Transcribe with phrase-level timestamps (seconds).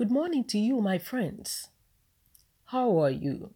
[0.00, 1.68] Good morning to you, my friends.
[2.68, 3.50] How are you?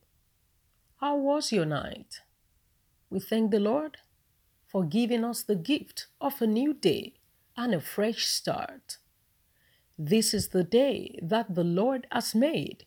[1.00, 2.20] How was your night?
[3.08, 3.96] We thank the Lord
[4.66, 7.14] for giving us the gift of a new day
[7.56, 8.98] and a fresh start.
[9.98, 12.84] This is the day that the Lord has made.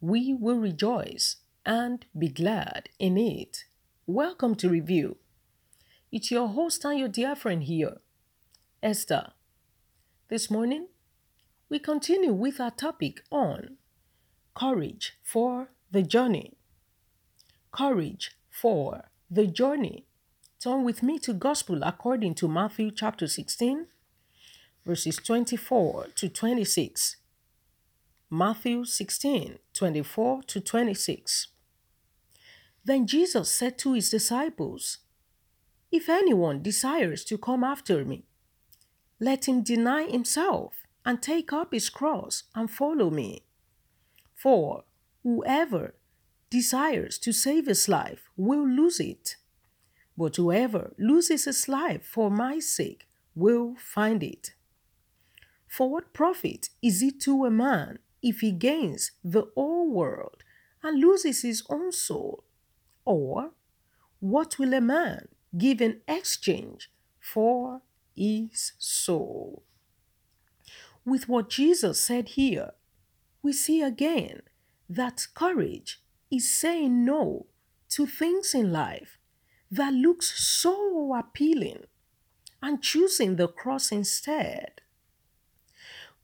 [0.00, 3.66] We will rejoice and be glad in it.
[4.04, 5.18] Welcome to Review.
[6.10, 7.98] It's your host and your dear friend here,
[8.82, 9.30] Esther.
[10.28, 10.88] This morning,
[11.74, 13.76] we continue with our topic on
[14.54, 16.56] courage for the journey.
[17.72, 20.06] Courage for the journey.
[20.60, 23.88] Turn with me to Gospel according to Matthew chapter 16,
[24.86, 27.16] verses 24 to 26.
[28.30, 31.48] Matthew 16, 24 to 26.
[32.84, 34.98] Then Jesus said to his disciples,
[35.90, 38.26] If anyone desires to come after me,
[39.18, 43.42] let him deny himself and take up his cross and follow me.
[44.34, 44.84] For
[45.22, 45.94] whoever
[46.50, 49.36] desires to save his life will lose it,
[50.16, 54.54] but whoever loses his life for my sake will find it.
[55.66, 60.44] For what profit is it to a man if he gains the whole world
[60.84, 62.44] and loses his own soul?
[63.04, 63.50] Or
[64.20, 67.82] what will a man give in exchange for
[68.14, 69.63] his soul?
[71.04, 72.72] With what Jesus said here,
[73.42, 74.42] we see again
[74.88, 77.46] that courage is saying no
[77.90, 79.18] to things in life
[79.70, 81.84] that looks so appealing
[82.62, 84.80] and choosing the cross instead.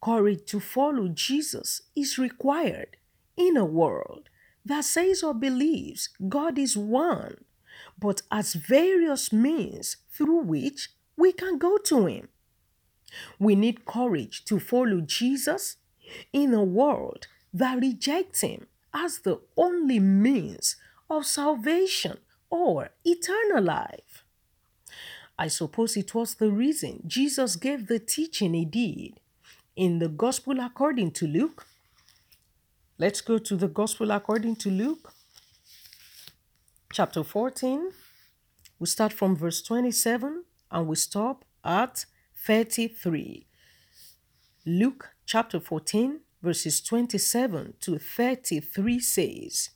[0.03, 2.97] Courage to follow Jesus is required
[3.37, 4.31] in a world
[4.65, 7.45] that says or believes God is one,
[7.99, 12.29] but has various means through which we can go to Him.
[13.39, 15.77] We need courage to follow Jesus
[16.33, 20.77] in a world that rejects Him as the only means
[21.09, 22.19] of salvation
[22.51, 24.25] or eternal life.
[25.39, 29.21] I suppose it was the reason Jesus gave the teaching he did
[29.75, 31.67] in the Gospel according to Luke.
[32.99, 35.15] Let's go to the Gospel according to Luke,
[36.93, 37.91] chapter 14.
[38.79, 42.05] We start from verse 27 and we stop at
[42.43, 43.47] 33.
[44.65, 49.71] Luke chapter 14, verses 27 to 33 says,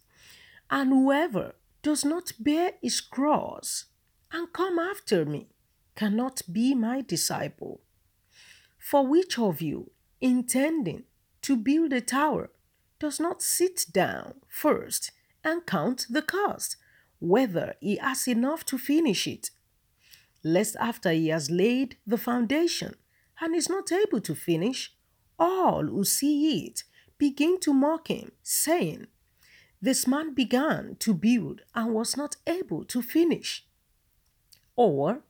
[0.71, 3.85] And whoever does not bear his cross
[4.33, 5.49] and come after me
[5.95, 7.83] cannot be my disciple.
[8.79, 9.91] For which of you,
[10.23, 11.05] intending
[11.43, 12.51] to build a tower,
[12.99, 15.13] does not sit down first
[15.45, 16.77] and count the cost,
[17.19, 19.51] whether he has enough to finish it?
[20.45, 22.95] Lest after he has laid the foundation
[23.41, 24.95] and is not able to finish,
[25.39, 26.85] all who see it
[27.17, 29.07] begin to mock him, saying,
[29.81, 33.67] This man began to build and was not able to finish.
[34.77, 35.23] Or,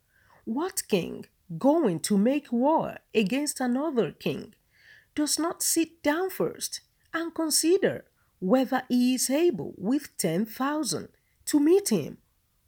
[0.44, 1.26] what king
[1.58, 4.54] going to make war against another king
[5.14, 6.80] does not sit down first
[7.12, 8.04] and consider
[8.40, 11.08] whether he is able with 10,000
[11.46, 12.18] to meet him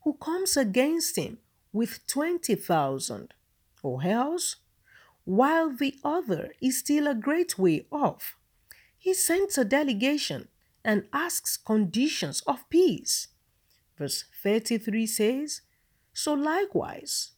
[0.05, 1.39] who comes against him
[1.77, 3.35] with 20,000?
[3.83, 4.57] Or else,
[5.25, 8.37] while the other is still a great way off,
[8.97, 10.49] he sends a delegation
[10.85, 13.29] and asks conditions of peace.
[13.99, 15.61] Verse 33 says,
[16.13, 17.33] So likewise,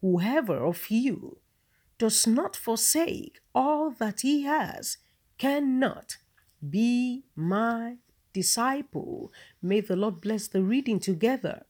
[0.00, 1.38] whoever of you
[1.96, 4.98] does not forsake all that he has
[5.38, 6.16] cannot
[6.68, 7.96] be my
[8.32, 9.32] disciple.
[9.62, 11.64] May the Lord bless the reading together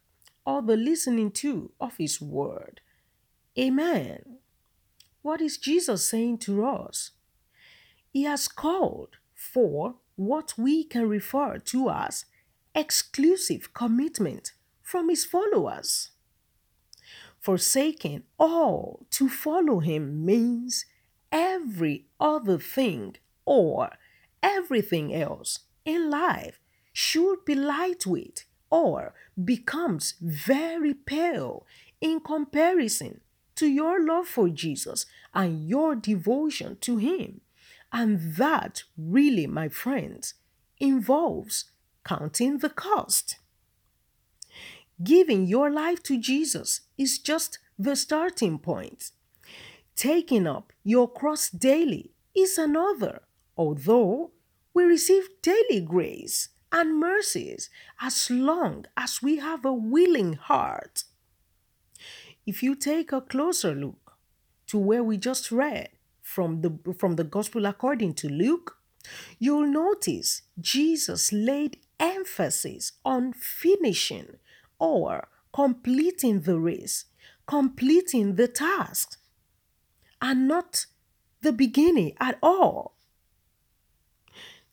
[0.47, 2.81] or the listening to of his word.
[3.59, 4.39] Amen.
[5.23, 7.13] What is Jesus saying to us?
[8.13, 12.27] He has called for what we can refer to as
[12.75, 14.53] exclusive commitment
[14.83, 16.11] from his followers.
[17.41, 20.87] Forsaking all to follow him means
[21.31, 23.91] every other thing or
[24.43, 26.61] everything else in life
[26.93, 31.65] should be lightweight or becomes very pale
[32.01, 33.21] in comparison
[33.55, 37.41] to your love for Jesus and your devotion to Him.
[37.93, 40.35] And that really, my friends,
[40.81, 41.67] involves
[42.05, 43.37] counting the cost.
[45.01, 49.13] Giving your life to Jesus is just the starting point.
[49.95, 53.23] Taking up your cross daily is another,
[53.57, 54.33] although
[54.75, 57.71] we receive daily grace and mercies
[58.03, 61.05] as long as we have a willing heart.
[62.45, 64.13] If you take a closer look
[64.67, 65.89] to where we just read
[66.21, 68.77] from the from the gospel according to Luke
[69.39, 74.39] You'll notice Jesus laid emphasis on finishing
[74.79, 77.07] or completing the race,
[77.47, 79.19] completing the task,
[80.21, 80.87] and not
[81.43, 82.97] the beginning at all.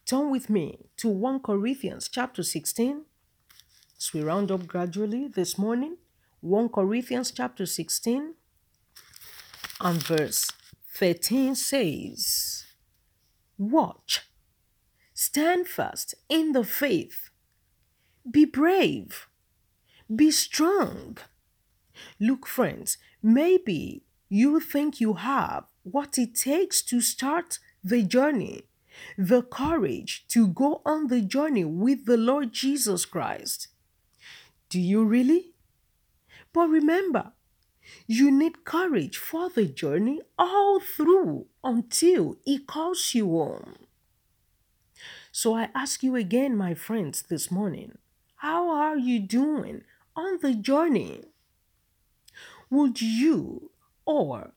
[0.06, 3.06] Turn with me to 1 Corinthians chapter 16
[3.98, 5.98] as we round up gradually this morning.
[6.42, 8.36] 1 Corinthians chapter 16
[9.82, 10.52] and verse
[10.94, 12.66] 13 says,
[13.58, 14.30] Watch,
[15.16, 17.32] stand fast in the faith,
[18.30, 19.28] be brave,
[20.16, 21.18] be strong.
[22.20, 28.66] Look, friends, maybe you think you have what it takes to start the journey,
[29.18, 33.68] the courage to go on the journey with the Lord Jesus Christ.
[34.70, 35.54] Do you really?
[36.54, 37.34] But remember,
[38.08, 43.76] you need courage for the journey all through until He calls you home.
[45.32, 47.98] So I ask you again, my friends, this morning
[48.38, 49.84] how are you doing
[50.16, 51.26] on the journey?
[52.70, 53.72] Would you
[54.06, 54.54] or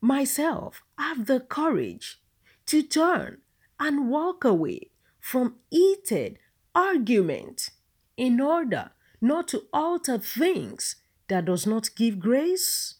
[0.00, 2.20] myself have the courage
[2.66, 3.38] to turn
[3.78, 4.90] and walk away
[5.20, 6.38] from heated
[6.74, 7.70] argument
[8.16, 8.90] in order
[9.20, 10.96] not to alter things
[11.28, 12.96] that does not give grace?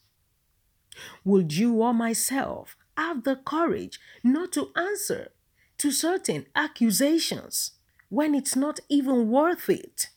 [1.24, 5.32] Would you or myself have the courage not to answer
[5.78, 7.72] to certain accusations
[8.08, 10.08] when it's not even worth it?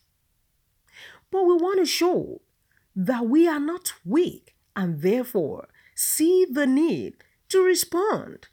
[1.32, 2.42] But we want to show
[2.96, 7.16] that we are not weak and therefore see the need
[7.50, 8.48] to respond.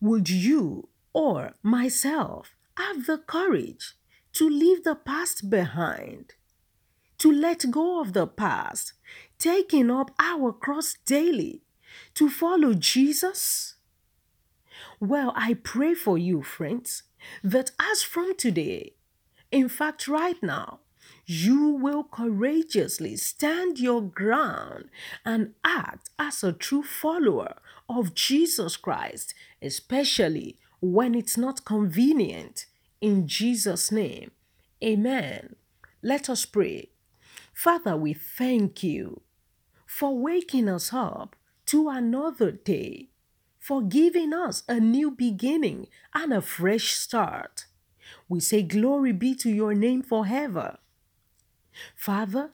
[0.00, 3.94] Would you or myself have the courage
[4.34, 6.34] to leave the past behind
[7.18, 8.92] to let go of the past,
[9.38, 11.62] taking up our cross daily
[12.14, 13.76] to follow Jesus?
[15.00, 17.04] Well, I pray for you, friends,
[17.42, 18.96] that as from today,
[19.50, 20.80] in fact, right now,
[21.26, 24.90] you will courageously stand your ground
[25.24, 27.54] and act as a true follower
[27.88, 32.66] of Jesus Christ, especially when it's not convenient.
[33.00, 34.32] In Jesus' name,
[34.82, 35.56] amen.
[36.02, 36.90] Let us pray.
[37.54, 39.22] Father, we thank you
[39.86, 41.36] for waking us up
[41.66, 43.08] to another day,
[43.58, 47.64] for giving us a new beginning and a fresh start.
[48.28, 50.78] We say, Glory be to your name forever.
[51.94, 52.50] Father,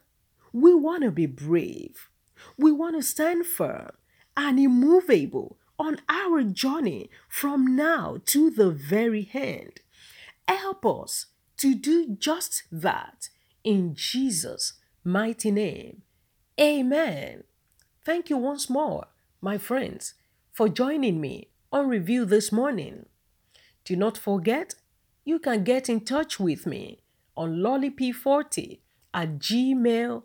[0.53, 2.09] we want to be brave.
[2.57, 3.91] We want to stand firm
[4.35, 9.81] and immovable on our journey from now to the very end.
[10.47, 11.27] Help us
[11.57, 13.29] to do just that
[13.63, 14.73] in Jesus'
[15.03, 16.03] mighty name.
[16.59, 17.43] Amen.
[18.03, 19.07] Thank you once more,
[19.41, 20.15] my friends,
[20.51, 23.05] for joining me on review this morning.
[23.85, 24.75] Do not forget,
[25.23, 26.99] you can get in touch with me
[27.37, 28.79] on lollip40
[29.13, 30.23] at gmail.com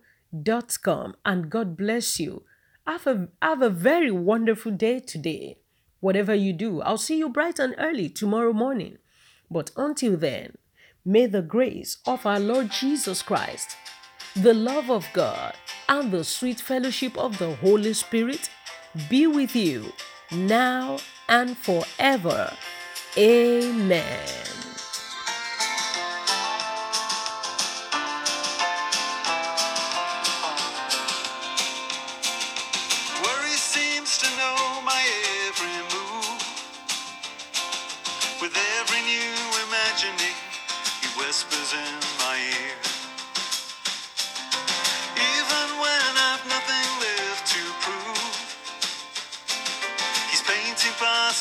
[1.24, 2.42] and God bless you.
[2.86, 5.58] Have a, have a very wonderful day today.
[6.00, 8.98] Whatever you do, I'll see you bright and early tomorrow morning.
[9.50, 10.56] But until then,
[11.04, 13.76] may the grace of our Lord Jesus Christ
[14.36, 15.54] the love of God,
[15.88, 18.50] and the sweet fellowship of the Holy Spirit
[19.08, 19.92] be with you
[20.30, 20.98] now
[21.28, 22.52] and forever.
[23.16, 24.45] Amen.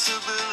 [0.06, 0.45] Possibilities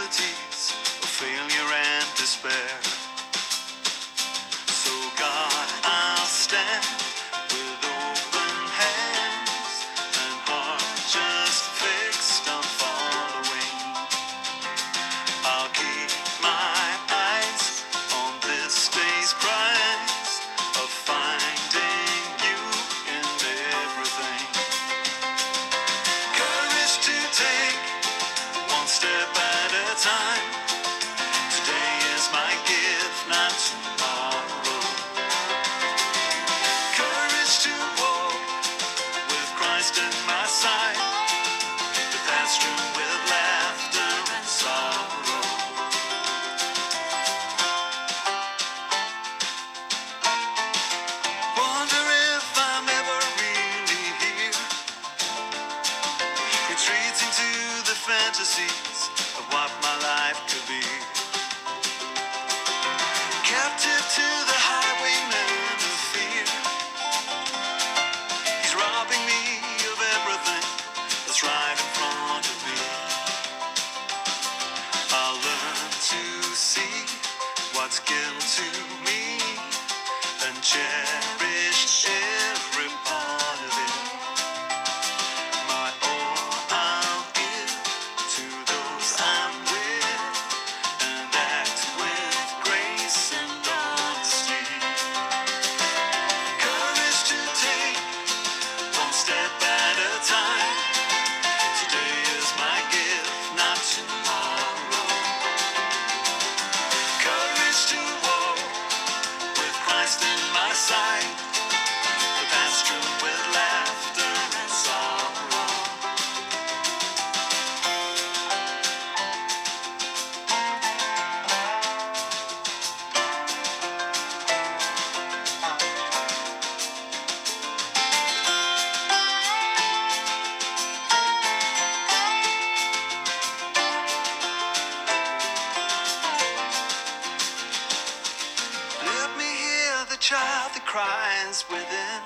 [141.71, 142.23] within.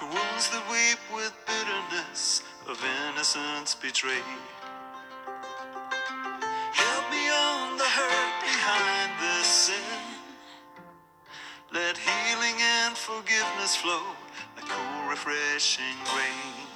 [0.00, 4.24] The wounds that weep with bitterness of innocence betrayed.
[6.72, 10.00] Help me on the hurt behind this sin.
[11.72, 14.02] Let healing and forgiveness flow
[14.56, 16.69] like cool, refreshing rain.